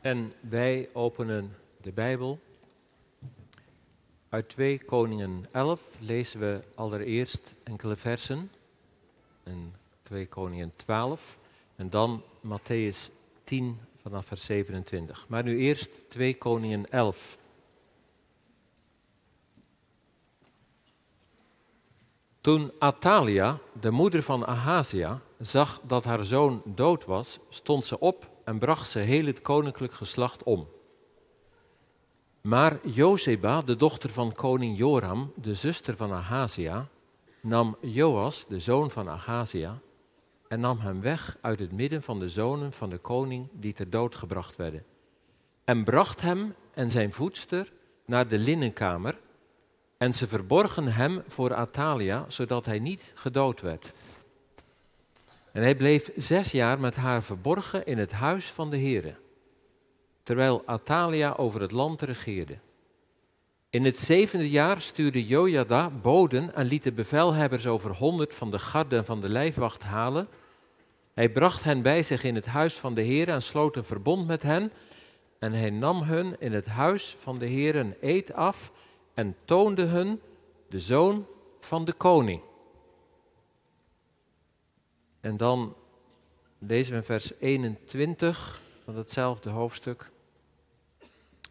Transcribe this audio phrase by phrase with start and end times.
[0.00, 2.38] En wij openen de Bijbel.
[4.28, 8.50] Uit 2 Koningen 11 lezen we allereerst enkele versen.
[9.42, 11.38] En 2 Koningen 12.
[11.76, 13.12] En dan Matthäus
[13.44, 15.24] 10 vanaf vers 27.
[15.28, 17.38] Maar nu eerst 2 Koningen 11.
[22.40, 28.29] Toen Atalia, de moeder van Ahazia, zag dat haar zoon dood was, stond ze op
[28.50, 30.68] en bracht ze heel het koninklijk geslacht om.
[32.40, 36.88] Maar Jozeba, de dochter van koning Joram, de zuster van Ahazia,
[37.40, 39.78] nam Joas, de zoon van Ahazia,
[40.48, 43.90] en nam hem weg uit het midden van de zonen van de koning die ter
[43.90, 44.84] dood gebracht werden.
[45.64, 47.72] En bracht hem en zijn voedster
[48.04, 49.18] naar de linnenkamer,
[49.96, 53.92] en ze verborgen hem voor Atalia, zodat hij niet gedood werd.
[55.52, 59.14] En hij bleef zes jaar met haar verborgen in het huis van de Heere,
[60.22, 62.58] terwijl Atalia over het land regeerde.
[63.70, 68.58] In het zevende jaar stuurde Jojada boden en liet de bevelhebbers over honderd van de
[68.58, 70.28] garde en van de lijfwacht halen.
[71.14, 74.26] Hij bracht hen bij zich in het huis van de Heer en sloot een verbond
[74.26, 74.72] met hen.
[75.38, 78.72] En hij nam hun in het huis van de Heer een eed af
[79.14, 80.20] en toonde hun
[80.68, 81.26] de zoon
[81.60, 82.40] van de koning.
[85.20, 85.74] En dan
[86.58, 90.10] lezen we vers 21 van hetzelfde hoofdstuk.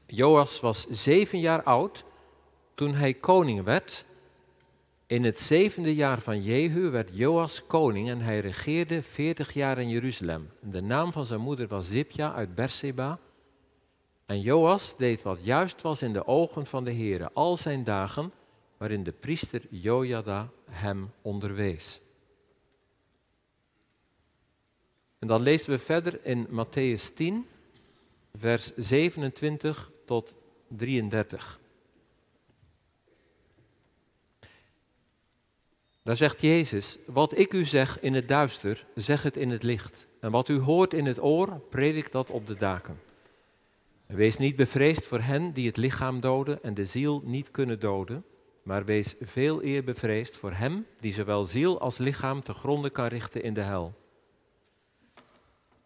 [0.06, 2.06] Joas was zeven jaar oud
[2.76, 4.06] toen hij koning werd.
[5.08, 9.90] In het zevende jaar van Jehu werd Joas koning en hij regeerde veertig jaar in
[9.90, 10.50] Jeruzalem.
[10.62, 13.20] De naam van zijn moeder was Zipja uit Berseba.
[14.26, 18.32] En Joas deed wat juist was in de ogen van de Heere al zijn dagen,
[18.78, 22.02] waarin de priester Jojada hem onderwees.
[25.20, 27.46] En dan lezen we verder in Matthäus 10,
[28.36, 30.36] vers 27 tot
[30.68, 31.60] 33.
[36.04, 40.08] Daar zegt Jezus, wat ik u zeg in het duister, zeg het in het licht.
[40.20, 43.00] En wat u hoort in het oor, predik dat op de daken.
[44.06, 48.26] Wees niet bevreesd voor hen die het lichaam doden en de ziel niet kunnen doden,
[48.64, 53.08] maar wees veel eer bevreesd voor hem die zowel ziel als lichaam te gronden kan
[53.08, 53.99] richten in de hel.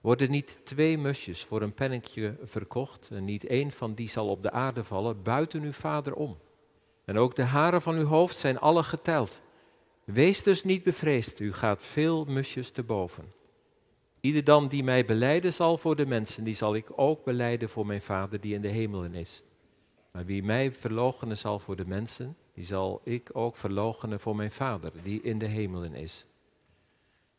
[0.04, 4.44] Worden niet twee musjes voor een pennetje verkocht en niet één van die zal op
[4.44, 6.38] de aarde vallen, buiten uw vader om.
[7.06, 9.42] En ook de haren van uw hoofd zijn alle geteld.
[10.04, 13.34] Wees dus niet bevreesd, u gaat veel musjes te boven.
[14.20, 17.86] Ieder dan die mij beleiden zal voor de mensen, die zal ik ook beleiden voor
[17.86, 19.44] mijn Vader die in de hemelen is.
[20.12, 24.52] Maar wie mij verloochenen zal voor de mensen, die zal ik ook verloochenen voor mijn
[24.52, 26.26] Vader die in de hemelen is.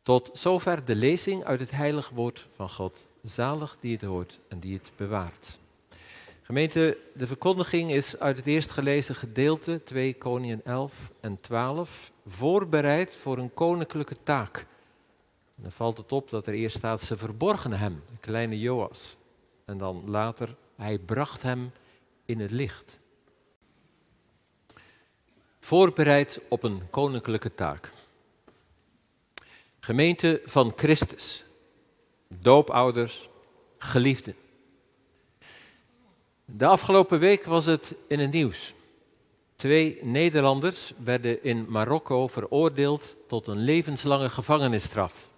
[0.05, 3.07] Tot zover de lezing uit het heilig woord van God.
[3.23, 5.59] Zalig die het hoort en die het bewaart.
[6.43, 13.17] Gemeente, de verkondiging is uit het eerst gelezen gedeelte 2 Koningen 11 en 12 voorbereid
[13.17, 14.67] voor een koninklijke taak.
[15.55, 19.17] dan valt het op dat er eerst staat, ze verborgen hem, de kleine Joas.
[19.65, 21.73] En dan later, hij bracht hem
[22.25, 22.99] in het licht.
[25.61, 27.93] Voorbereid op een koninklijke taak.
[29.85, 31.45] Gemeente van Christus,
[32.29, 33.29] doopouders,
[33.79, 34.35] geliefden.
[36.45, 38.75] De afgelopen week was het in het nieuws.
[39.57, 45.29] Twee Nederlanders werden in Marokko veroordeeld tot een levenslange gevangenisstraf.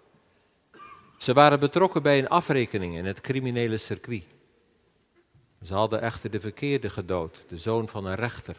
[1.18, 4.24] Ze waren betrokken bij een afrekening in het criminele circuit.
[5.62, 8.56] Ze hadden echter de verkeerde gedood, de zoon van een rechter.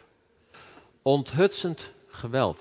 [1.02, 2.60] Onthutsend geweld.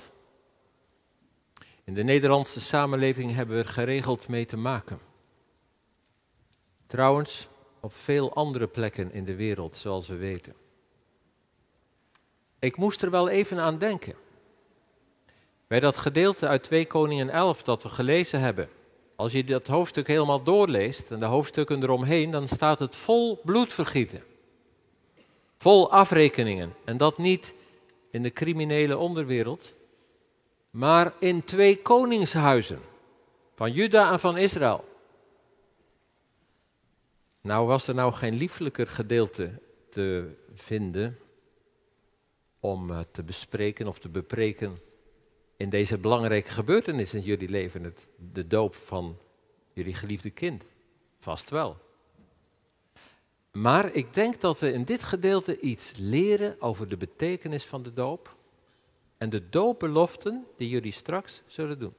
[1.88, 5.00] In de Nederlandse samenleving hebben we er geregeld mee te maken.
[6.88, 7.48] Trouwens,
[7.80, 10.54] op veel andere plekken in de wereld, zoals we weten.
[12.60, 14.16] Ik moest er wel even aan denken.
[15.68, 18.70] Bij dat gedeelte uit 2 Koningen 11 dat we gelezen hebben.
[19.16, 24.24] Als je dat hoofdstuk helemaal doorleest en de hoofdstukken eromheen, dan staat het vol bloedvergieten.
[25.58, 26.74] Vol afrekeningen.
[26.86, 27.54] En dat niet
[28.12, 29.76] in de criminele onderwereld,
[30.78, 32.80] maar in twee koningshuizen.
[33.56, 34.86] Van Juda en van Israël.
[37.42, 41.18] Nou was er nou geen lieflijker gedeelte te vinden
[42.60, 44.78] om eh, te bespreken of te bepreken
[45.56, 49.18] in deze belangrijke gebeurtenis in jullie leven, het, de doop van
[49.74, 50.64] jullie geliefde kind.
[51.20, 51.78] Vast wel.
[53.52, 57.94] Maar ik denk dat we in dit gedeelte iets leren over de betekenis van de
[57.94, 58.36] doop
[59.18, 61.94] en de doopbeloften die jullie straks zullen doen.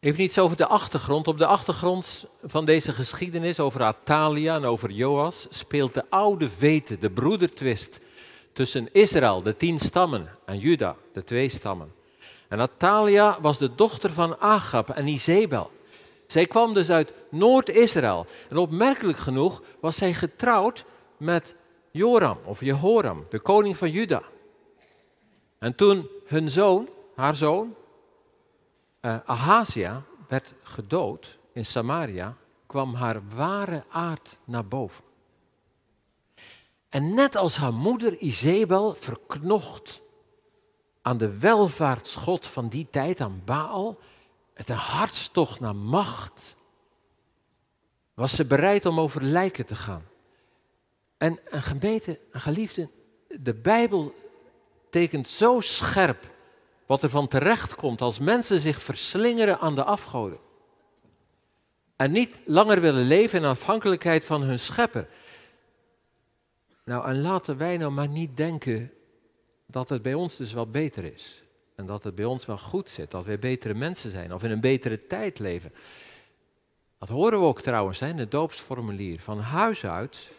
[0.00, 1.28] Even iets over de achtergrond.
[1.28, 6.98] Op de achtergrond van deze geschiedenis over Atalia en over Joas speelt de oude vete,
[6.98, 8.00] de broedertwist
[8.52, 11.92] tussen Israël, de tien stammen, en Juda, de twee stammen.
[12.48, 15.70] En Atalia was de dochter van Agab en Izebel.
[16.26, 18.26] Zij kwam dus uit Noord-Israël.
[18.48, 20.84] En opmerkelijk genoeg was zij getrouwd
[21.16, 21.54] met
[21.90, 24.22] Joram of Jehoram, de koning van Juda.
[25.64, 27.74] En toen hun zoon, haar zoon,
[29.00, 35.04] uh, Ahazia, werd gedood in Samaria, kwam haar ware aard naar boven.
[36.88, 40.02] En net als haar moeder Izebel verknocht
[41.02, 43.98] aan de welvaartsgod van die tijd, aan Baal,
[44.56, 46.56] met een hartstocht naar macht,
[48.14, 50.04] was ze bereid om over lijken te gaan.
[51.16, 52.88] En een gebeten, een geliefde,
[53.28, 54.14] de Bijbel
[54.94, 56.30] tekent zo scherp
[56.86, 60.38] wat er van terecht komt als mensen zich verslingeren aan de afgoden.
[61.96, 65.08] En niet langer willen leven in afhankelijkheid van hun schepper.
[66.84, 68.92] Nou, en laten wij nou maar niet denken
[69.66, 71.42] dat het bij ons dus wel beter is.
[71.74, 74.50] En dat het bij ons wel goed zit, dat wij betere mensen zijn of in
[74.50, 75.72] een betere tijd leven.
[76.98, 79.20] Dat horen we ook trouwens in het doopsformulier.
[79.20, 80.30] Van huis uit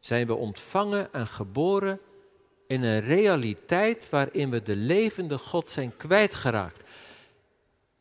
[0.00, 2.00] zijn we ontvangen en geboren
[2.70, 6.82] in een realiteit waarin we de levende God zijn kwijtgeraakt.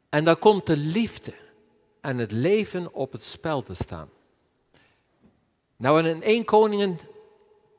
[0.10, 1.34] En dan komt de liefde
[2.02, 4.10] en het leven op het spel te staan.
[5.76, 7.00] Nou, in één koningen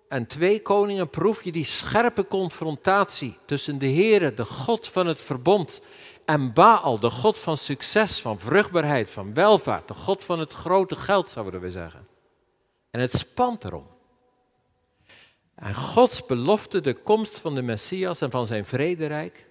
[0.08, 5.20] en twee koningen proef je die scherpe confrontatie tussen de Heere, de God van het
[5.20, 5.80] verbond,
[6.24, 10.96] en Baal, de God van succes, van vruchtbaarheid, van welvaart, de God van het grote
[10.96, 12.08] geld, zouden we zeggen.
[12.90, 13.89] En het spant erom.
[15.60, 19.48] En Gods belofte, de komst van de Messias en van zijn vrederijk,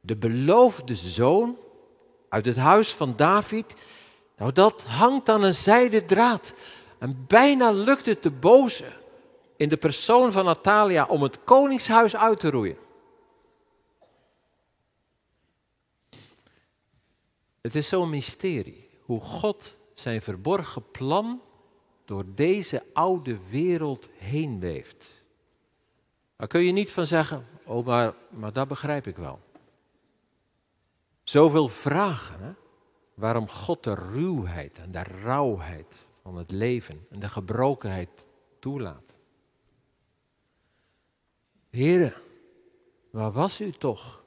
[0.00, 1.58] de beloofde zoon
[2.28, 3.74] uit het huis van David,
[4.36, 6.54] nou dat hangt aan een zijden draad.
[6.98, 8.84] En bijna lukt het de boze
[9.56, 12.76] in de persoon van Natalia om het koningshuis uit te roeien.
[17.60, 21.42] Het is zo'n mysterie hoe God zijn verborgen plan
[22.04, 25.23] door deze oude wereld heen weeft.
[26.44, 29.40] Daar kun je niet van zeggen, oh maar, maar dat begrijp ik wel.
[31.22, 32.52] Zoveel vragen, hè?
[33.14, 38.08] waarom God de ruwheid en de rauwheid van het leven en de gebrokenheid
[38.58, 39.14] toelaat.
[41.70, 42.14] Heren,
[43.10, 44.24] waar was u toch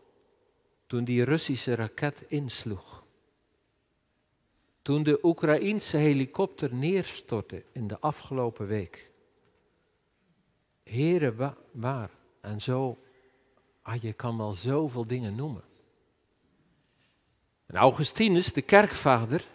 [0.87, 3.03] toen die Russische raket insloeg?
[4.81, 9.11] Toen de Oekraïense helikopter neerstortte in de afgelopen week?
[10.87, 12.09] Heren, waar?
[12.41, 12.97] En zo,
[13.81, 15.63] ah, je kan wel zoveel dingen noemen.
[17.65, 19.45] En Augustinus, de kerkvader,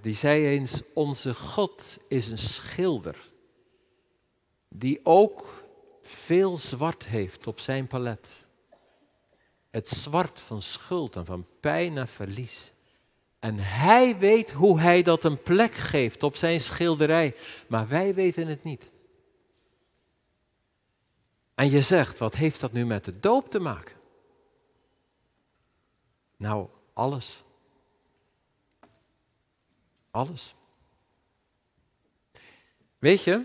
[0.00, 3.32] die zei eens, onze God is een schilder,
[4.68, 5.64] die ook
[6.00, 8.46] veel zwart heeft op zijn palet.
[9.70, 12.72] Het zwart van schuld en van pijn en verlies.
[13.38, 17.34] En hij weet hoe hij dat een plek geeft op zijn schilderij,
[17.68, 18.90] maar wij weten het niet.
[21.54, 23.96] En je zegt, wat heeft dat nu met de doop te maken?
[26.36, 27.42] Nou, alles.
[30.10, 30.54] Alles.
[32.98, 33.44] Weet je,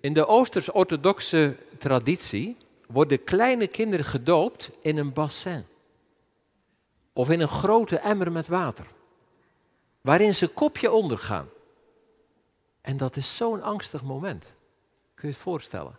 [0.00, 5.66] in de Oosters-orthodoxe traditie worden kleine kinderen gedoopt in een bassin.
[7.12, 8.86] Of in een grote emmer met water.
[10.00, 11.48] Waarin ze kopje ondergaan.
[12.80, 14.44] En dat is zo'n angstig moment.
[15.14, 15.98] Kun je het voorstellen?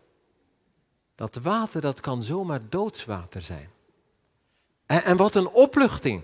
[1.18, 3.70] Dat water, dat kan zomaar doodswater zijn.
[4.86, 6.24] En, en wat een opluchting.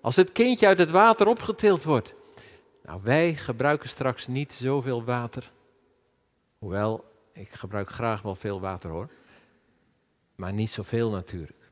[0.00, 2.14] Als het kindje uit het water opgetild wordt.
[2.82, 5.50] Nou, wij gebruiken straks niet zoveel water.
[6.58, 9.08] Hoewel, ik gebruik graag wel veel water hoor.
[10.34, 11.70] Maar niet zoveel natuurlijk.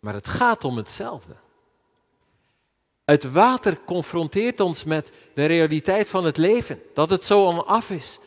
[0.00, 1.36] Maar het gaat om hetzelfde.
[3.04, 6.80] Het water confronteert ons met de realiteit van het leven.
[6.94, 8.18] Dat het zo onaf is.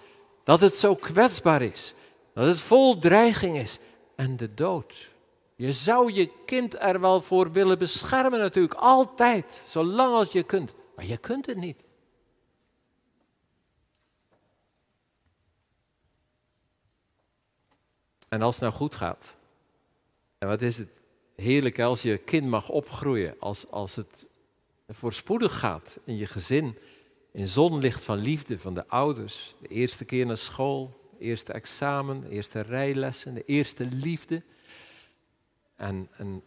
[0.44, 1.94] Dat het zo kwetsbaar is.
[2.34, 3.80] Dat het vol dreiging is.
[4.16, 5.10] En de dood.
[5.56, 8.74] Je zou je kind er wel voor willen beschermen natuurlijk.
[8.74, 9.64] Altijd.
[9.68, 10.74] Zolang als je kunt.
[10.96, 11.84] Maar je kunt het niet.
[18.28, 19.36] En als het nou goed gaat.
[20.38, 21.02] En wat is het
[21.36, 23.36] heerlijk als je kind mag opgroeien.
[23.40, 24.28] Als, als het
[24.90, 26.78] voorspoedig gaat in je gezin.
[27.32, 29.56] In zonlicht van liefde van de ouders.
[29.60, 31.01] De eerste keer naar school.
[31.22, 32.28] Eerste examen.
[32.30, 33.34] Eerste rijlessen.
[33.34, 34.44] De eerste liefde.
[35.76, 36.44] En, en,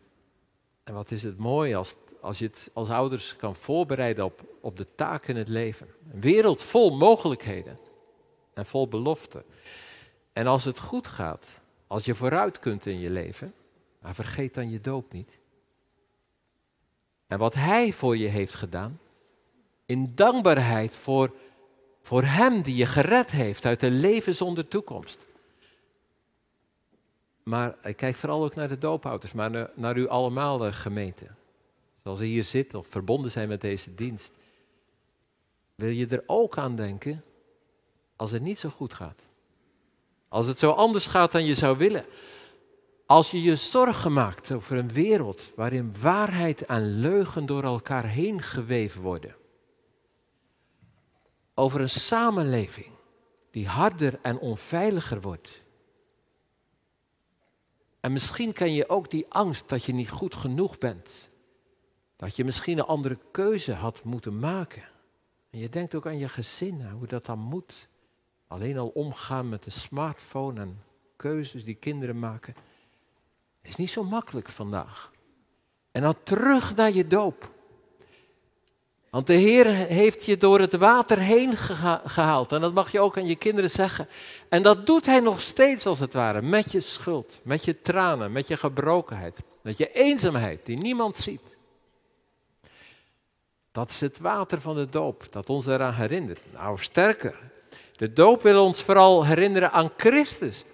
[0.85, 4.77] en wat is het mooi als, als je het als ouders kan voorbereiden op, op
[4.77, 5.89] de taak in het leven.
[6.13, 7.79] Een wereld vol mogelijkheden
[8.55, 9.45] en vol beloften.
[10.33, 13.55] En als het goed gaat, als je vooruit kunt in je leven,
[13.99, 15.39] maar vergeet dan je doop niet.
[17.27, 19.01] En wat Hij voor je heeft gedaan,
[19.87, 21.35] in dankbaarheid voor,
[22.05, 25.27] voor Hem die je gered heeft uit een leven zonder toekomst.
[27.43, 31.27] Maar ik kijk vooral ook naar de doopouders, maar naar, u allemaal, de gemeente.
[32.03, 34.33] Zoals u hier zit of verbonden zijn met deze dienst.
[35.75, 37.25] Wil je er ook aan denken
[38.17, 39.23] als het niet zo goed gaat?
[40.29, 42.05] Als het zo anders gaat dan je zou willen?
[43.07, 48.41] Als je je zorgen maakt over een wereld waarin waarheid en leugen door elkaar heen
[48.43, 49.35] geweven worden.
[51.55, 52.93] Over een samenleving
[53.51, 55.63] die harder en onveiliger wordt.
[58.01, 61.31] En misschien ken je ook die angst dat je niet goed genoeg bent.
[62.17, 64.83] Dat je misschien een andere keuze had moeten maken.
[65.51, 67.89] En je denkt ook aan je gezin, hoe dat dan moet.
[68.47, 70.83] Alleen al omgaan met de smartphone en
[71.17, 72.55] keuzes die kinderen maken.
[73.63, 75.13] Is niet zo makkelijk vandaag.
[75.91, 77.54] En dan terug naar je doop.
[79.15, 81.53] Want de Heer heeft je door het water heen
[82.05, 82.53] gehaald.
[82.53, 84.09] En dat mag je ook aan je kinderen zeggen.
[84.49, 86.43] En dat doet Hij nog steeds als het ware.
[86.43, 89.39] Met je schuld, met je tranen, met je gebrokenheid.
[89.63, 91.57] Met je eenzaamheid die niemand ziet.
[93.73, 96.41] Dat is het water van de doop dat ons eraan herinnert.
[96.53, 97.39] Nou, sterker.
[97.97, 100.65] De doop wil ons vooral herinneren aan Christus.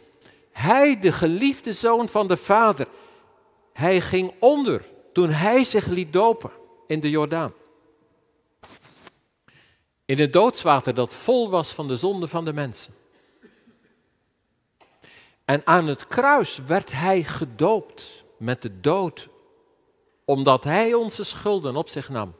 [0.52, 2.86] Hij, de geliefde zoon van de Vader,
[3.72, 4.82] hij ging onder
[5.12, 6.50] toen hij zich liet dopen
[6.86, 7.52] in de Jordaan.
[10.10, 12.94] In het doodswater dat vol was van de zonde van de mensen.
[15.44, 19.28] En aan het kruis werd hij gedoopt met de dood,
[20.24, 22.34] omdat hij onze schulden op zich nam.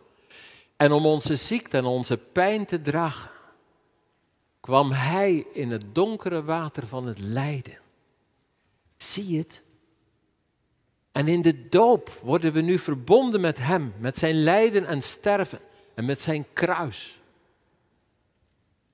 [0.77, 3.31] En om onze ziekte en onze pijn te dragen,
[4.61, 7.79] kwam hij in het donkere water van het lijden.
[8.97, 9.63] Zie het?
[11.13, 15.61] En in de doop worden we nu verbonden met Hem, met Zijn lijden en sterven
[15.95, 17.20] en met Zijn kruis.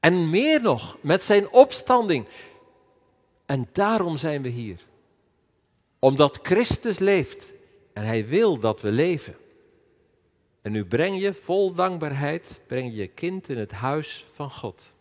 [0.00, 2.26] En meer nog, met Zijn opstanding.
[3.46, 4.80] En daarom zijn we hier.
[5.98, 7.52] Omdat Christus leeft
[7.92, 9.36] en Hij wil dat we leven.
[10.62, 14.94] En nu breng je vol dankbaarheid, breng je kind in het huis van God.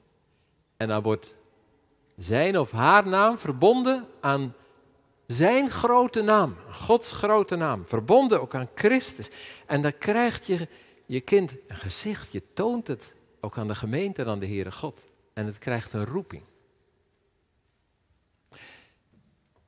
[0.78, 1.36] En dan wordt
[2.18, 4.56] zijn of haar naam verbonden aan
[5.28, 9.30] zijn grote naam, Gods grote naam, verbonden ook aan Christus.
[9.66, 10.68] En dan krijgt je,
[11.06, 13.14] je kind een gezicht, je toont het
[13.46, 15.02] ook aan de gemeente en aan de Heere God.
[15.34, 16.44] En het krijgt een roeping.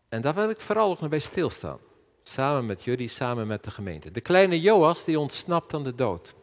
[0.09, 1.79] En daar wil ik vooral ook nog bij stilstaan.
[2.23, 4.11] Samen met jullie, samen met de gemeente.
[4.11, 6.35] De kleine Joas die ontsnapt aan de dood.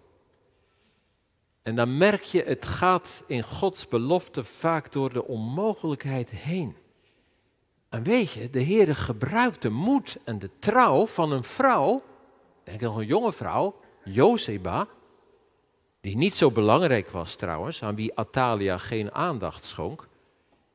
[1.62, 6.76] En dan merk je, het gaat in Gods belofte vaak door de onmogelijkheid heen.
[7.88, 12.02] En weet je, de Heer gebruikt de moed en de trouw van een vrouw,
[12.64, 14.88] denk aan een jonge vrouw, Jozeba,
[16.04, 20.08] die niet zo belangrijk was trouwens, aan wie Atalia geen aandacht schonk.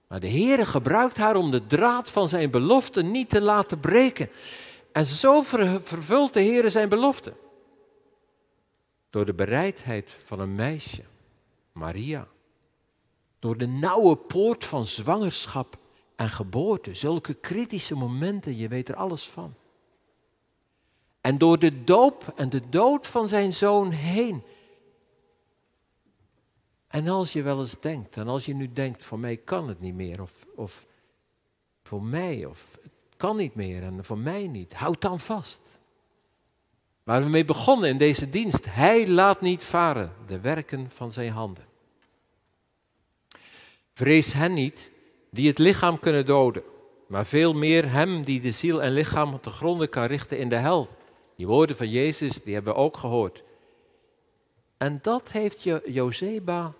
[0.07, 4.29] Maar de Heer gebruikt haar om de draad van zijn belofte niet te laten breken.
[4.91, 7.33] En zo vervult de Heer zijn belofte.
[9.09, 11.03] Door de bereidheid van een meisje,
[11.71, 12.27] Maria.
[13.39, 15.77] Door de nauwe poort van zwangerschap
[16.15, 16.93] en geboorte.
[16.93, 19.53] Zulke kritische momenten, je weet er alles van.
[21.21, 24.43] En door de doop en de dood van zijn zoon heen.
[26.89, 29.79] En als je wel eens denkt, en als je nu denkt, voor mij kan het
[29.79, 30.87] niet meer, of, of
[31.83, 35.79] voor mij, of het kan niet meer en voor mij niet, houd dan vast.
[37.03, 41.31] Waar we mee begonnen in deze dienst, hij laat niet varen de werken van zijn
[41.31, 41.65] handen.
[43.93, 44.91] Vrees hen niet
[45.31, 46.63] die het lichaam kunnen doden,
[47.07, 50.49] maar veel meer hem die de ziel en lichaam op de gronden kan richten in
[50.49, 50.89] de hel.
[51.35, 53.43] Die woorden van Jezus, die hebben we ook gehoord.
[54.77, 56.73] En dat heeft jo Jozeba,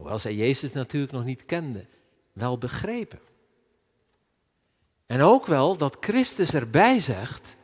[0.00, 1.86] hoewel zij Jezus natuurlijk nog niet kende,
[2.32, 3.20] wel begrepen.
[5.06, 7.56] En ook wel dat Christus erbij zegt,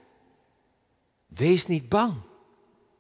[1.27, 2.15] wees niet bang.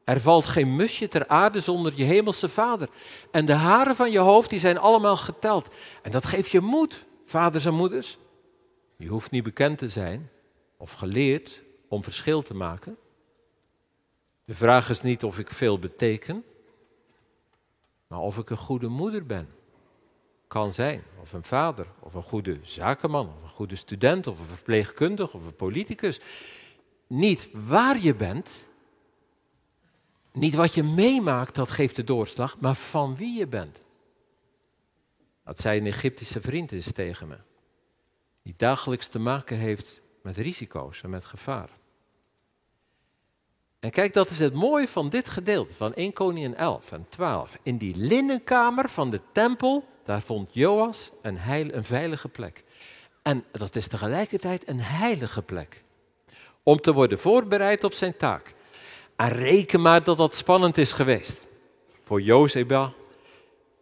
[0.04, 2.88] Er valt geen musje ter aarde zonder je hemelse vader.
[3.30, 5.68] En de haren van je hoofd, die zijn allemaal geteld.
[6.02, 8.18] En dat geeft je moed, vaders en moeders.
[8.96, 10.30] Je hoeft niet bekend te zijn
[10.76, 12.96] of geleerd om verschil te maken.
[14.44, 16.44] De vraag is niet of ik veel beteken,
[18.06, 19.48] maar of ik een goede moeder ben.
[20.46, 24.44] Kan zijn, of een vader, of een goede zakenman, of een goede student, of een
[24.44, 26.20] verpleegkundige, of een politicus.
[27.06, 28.66] Niet waar je bent,
[30.36, 33.82] Niet wat je meemaakt, dat geeft de doorslag, maar van wie je bent.
[35.44, 37.36] Dat zei een Egyptische vriend eens tegen me.
[38.42, 41.75] Die dagelijks te maken heeft met risico's en met gevaar.
[43.86, 47.58] En kijk, dat is het mooie van dit gedeelte, van 1 Koningin 11 en 12.
[47.62, 51.38] In die linnenkamer van de tempel, daar vond Joas een,
[51.76, 52.64] een veilige plek.
[53.22, 55.84] En dat is tegelijkertijd een heilige plek.
[56.62, 58.54] Om te worden voorbereid op zijn taak.
[59.16, 61.46] En reken maar dat dat spannend is geweest.
[62.04, 62.92] Voor Jozeba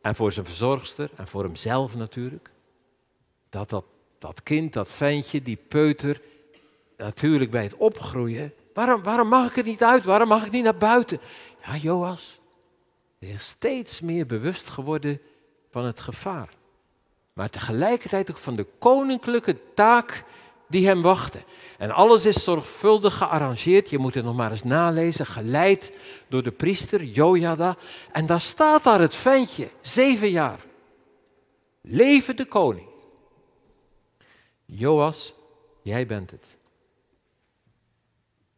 [0.03, 2.51] en voor zijn verzorgster en voor hemzelf natuurlijk.
[3.49, 3.85] Dat, dat
[4.19, 6.21] dat kind, dat ventje, die peuter,
[6.97, 8.53] natuurlijk bij het opgroeien.
[8.75, 10.04] Waarom, waarom mag ik er niet uit?
[10.04, 11.21] Waarom mag ik niet naar buiten?
[11.64, 12.40] Ja, Joas,
[13.19, 15.21] is steeds meer bewust geworden
[15.71, 16.49] van het gevaar.
[17.33, 20.25] Maar tegelijkertijd ook van de koninklijke taak
[20.69, 21.43] die hem wachtte.
[21.78, 23.90] En alles is zorgvuldig gearrangeerd.
[23.90, 25.26] Je moet het nog maar eens nalezen.
[25.26, 25.93] Geleid
[26.28, 27.76] door de priester Jojada.
[28.12, 30.64] En daar staat daar het ventje, zeven jaar.
[31.81, 32.88] Leven de koning.
[34.64, 35.35] Joas,
[35.83, 36.57] jij bent het.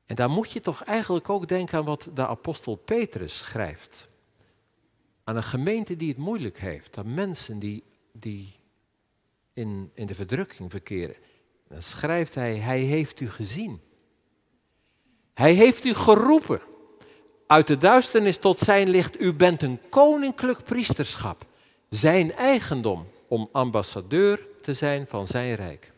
[0.07, 4.09] En daar moet je toch eigenlijk ook denken aan wat de apostel Petrus schrijft.
[5.25, 8.55] Aan een gemeente die het moeilijk heeft, aan mensen die, die
[9.53, 11.17] in, in de verdrukking verkeren.
[11.69, 13.81] Dan schrijft hij, hij heeft u gezien.
[15.35, 16.61] Hij heeft u geroepen.
[17.47, 21.47] Uit de duisternis tot zijn licht, u bent een koninklijk priesterschap.
[21.89, 25.93] Zijn eigendom om ambassadeur te zijn van zijn rijk.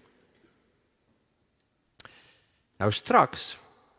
[2.77, 3.59] Nou, straks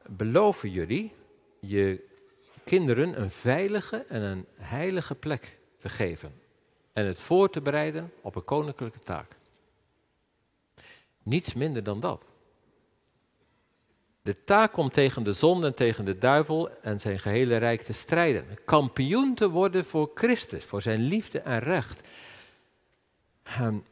[0.10, 1.14] beloven jullie
[1.60, 2.08] je
[2.64, 6.34] kinderen een veilige en een heilige plek te geven.
[6.94, 9.38] En het voor te bereiden op een koninklijke taak.
[11.24, 12.24] Niets minder dan dat.
[14.22, 17.94] De taak om tegen de zon en tegen de duivel en zijn gehele rijk te
[17.94, 18.46] strijden.
[18.66, 22.08] Kampioen te worden voor Christus, voor zijn liefde en recht.
[23.44, 23.86] En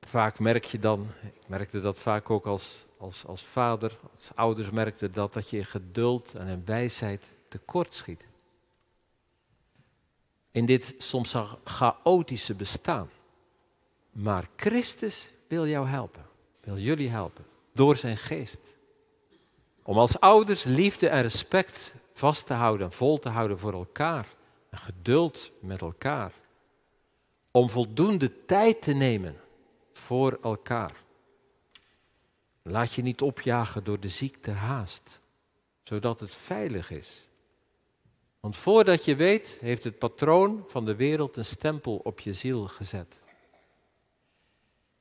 [0.00, 4.70] vaak merk je dan, ik merkte dat vaak ook als, als, als vader, als ouders
[4.70, 8.26] merkte dat, dat je in geduld en in wijsheid tekort schiet.
[10.50, 13.10] In dit soms chaotische bestaan.
[14.12, 16.26] Maar Christus wil jou helpen
[16.66, 18.76] wil jullie helpen door zijn geest.
[19.82, 24.26] Om als ouders liefde en respect vast te houden en vol te houden voor elkaar.
[24.70, 26.32] En geduld met elkaar.
[27.50, 29.36] Om voldoende tijd te nemen
[29.92, 31.04] voor elkaar.
[32.68, 35.20] Laat je niet opjagen door de ziekte haast,
[35.82, 37.26] zodat het veilig is.
[38.40, 42.66] Want voordat je weet, heeft het patroon van de wereld een stempel op je ziel
[42.66, 43.20] gezet.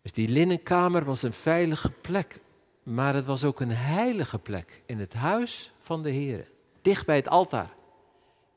[0.02, 2.40] Dus die linnenkamer was een veilige plek,
[2.84, 6.48] maar het was ook een heilige plek in het huis van de Heer.
[6.82, 7.74] Dicht bij het altaar,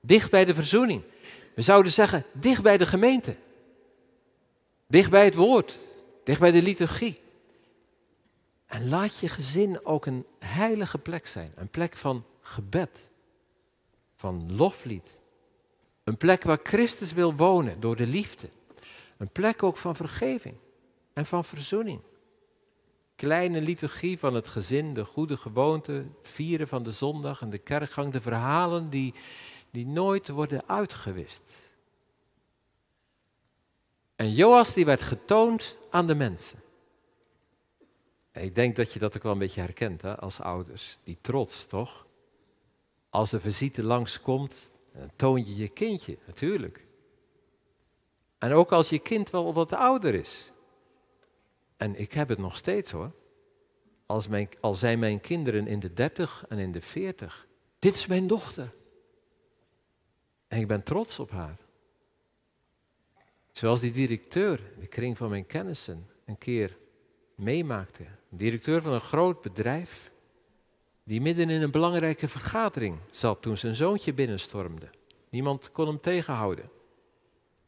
[0.01, 1.03] dicht bij de verzoening.
[1.55, 3.37] We zouden zeggen, dicht bij de gemeente,
[4.87, 5.79] dicht bij het woord,
[6.25, 7.27] dicht bij de liturgie.
[8.69, 13.11] En laat je gezin ook een heilige plek zijn, een plek van gebed,
[14.15, 15.19] van loflied.
[16.05, 18.51] Een plek waar Christus wil wonen door de liefde.
[19.17, 20.55] Een plek ook van vergeving
[21.13, 22.01] en van verzoening.
[23.15, 28.13] Kleine liturgie van het gezin, de goede gewoonte, vieren van de zondag en de kerkgang,
[28.13, 29.15] de verhalen die,
[29.71, 31.77] die nooit worden uitgewist.
[34.17, 36.63] En Joas die werd getoond aan de mensen.
[38.39, 40.99] Ik denk dat je dat ook wel een beetje herkent hè, als ouders.
[41.03, 42.07] Die trots, toch?
[43.11, 46.87] Als de visite langskomt, dan toon je je kindje, natuurlijk.
[48.39, 50.53] En ook als je kind wel wat ouder is.
[51.77, 53.13] En ik heb het nog steeds hoor.
[54.07, 57.47] Als mijn, al zijn mijn kinderen in de dertig en in de veertig.
[57.79, 58.75] Dit is mijn dochter.
[60.49, 61.59] En ik ben trots op haar.
[63.53, 66.79] Zoals die directeur, de kring van mijn kennissen, een keer
[67.35, 68.05] meemaakte.
[68.29, 70.11] Directeur van een groot bedrijf,
[71.05, 74.91] die midden in een belangrijke vergadering zat toen zijn zoontje binnenstormde.
[75.31, 76.71] Niemand kon hem tegenhouden.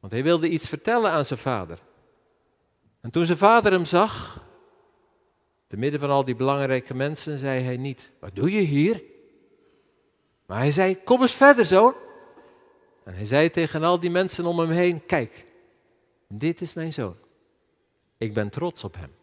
[0.01, 1.79] Want hij wilde iets vertellen aan zijn vader.
[3.01, 4.45] En toen zijn vader hem zag,
[5.67, 9.03] te midden van al die belangrijke mensen, zei hij niet, wat doe je hier?
[10.47, 11.95] Maar hij zei, kom eens verder zoon.
[13.05, 15.47] En hij zei tegen al die mensen om hem heen, kijk,
[16.29, 17.17] dit is mijn zoon.
[18.19, 19.20] Ik ben trots op hem.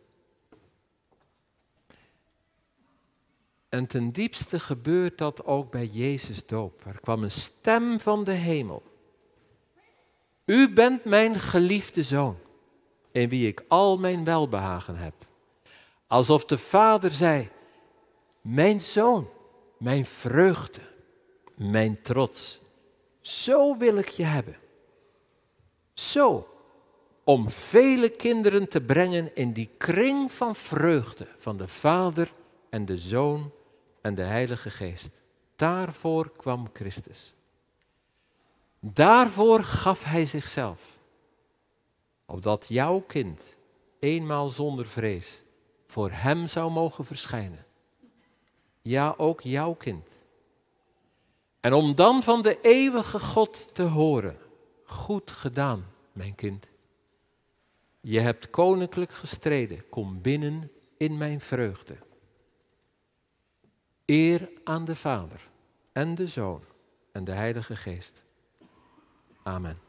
[3.70, 6.86] En ten diepste gebeurt dat ook bij Jezus doop.
[6.86, 8.84] Er kwam een stem van de hemel.
[10.46, 12.38] U bent mijn geliefde zoon
[13.12, 15.14] in wie ik al mijn welbehagen heb.
[16.08, 17.50] Alsof de vader zei,
[18.42, 19.30] mijn zoon,
[19.78, 20.82] mijn vreugde,
[21.56, 22.60] mijn trots,
[23.22, 24.58] Zo wil ik je hebben.
[25.94, 26.48] Zo,
[27.24, 32.34] om vele kinderen te brengen in die kring van vreugde van de Vader
[32.70, 33.52] en de Zoon
[34.08, 35.22] en de Heilige Geest.
[35.56, 37.34] Daarvoor kwam Christus.
[38.80, 41.00] Daarvoor gaf Hij zichzelf.
[42.26, 43.56] Opdat jouw kind
[44.00, 45.44] eenmaal zonder vrees
[45.86, 47.66] voor Hem zou mogen verschijnen.
[48.82, 50.08] Ja, ook jouw kind.
[51.60, 54.38] En om dan van de eeuwige God te horen,
[54.84, 56.68] goed gedaan, mijn kind.
[58.02, 61.98] Je hebt koninklijk gestreden, kom binnen in mijn vreugde.
[64.10, 65.48] Eer aan de Vader
[65.92, 66.64] en de Zoon
[67.12, 68.24] en de Heilige Geest.
[69.44, 69.87] Amen.